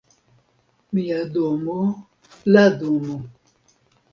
[0.99, 1.77] Mia domo,
[2.57, 3.19] la domo.